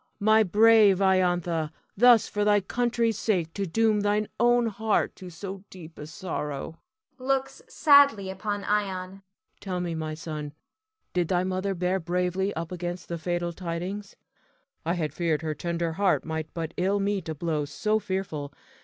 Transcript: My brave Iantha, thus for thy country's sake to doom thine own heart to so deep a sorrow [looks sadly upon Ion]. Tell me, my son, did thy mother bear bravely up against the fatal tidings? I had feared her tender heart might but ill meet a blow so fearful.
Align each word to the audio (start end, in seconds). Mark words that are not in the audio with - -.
My 0.19 0.41
brave 0.41 0.97
Iantha, 0.99 1.69
thus 1.95 2.27
for 2.27 2.43
thy 2.43 2.59
country's 2.59 3.19
sake 3.19 3.53
to 3.53 3.67
doom 3.67 3.99
thine 4.01 4.29
own 4.39 4.65
heart 4.65 5.15
to 5.17 5.29
so 5.29 5.63
deep 5.69 5.99
a 5.99 6.07
sorrow 6.07 6.79
[looks 7.19 7.61
sadly 7.67 8.31
upon 8.31 8.63
Ion]. 8.63 9.21
Tell 9.59 9.79
me, 9.79 9.93
my 9.93 10.15
son, 10.15 10.53
did 11.13 11.27
thy 11.27 11.43
mother 11.43 11.75
bear 11.75 11.99
bravely 11.99 12.51
up 12.55 12.71
against 12.71 13.09
the 13.09 13.19
fatal 13.19 13.53
tidings? 13.53 14.15
I 14.87 14.95
had 14.95 15.13
feared 15.13 15.43
her 15.43 15.53
tender 15.53 15.91
heart 15.91 16.25
might 16.25 16.51
but 16.55 16.73
ill 16.77 16.99
meet 16.99 17.29
a 17.29 17.35
blow 17.35 17.65
so 17.65 17.99
fearful. 17.99 18.51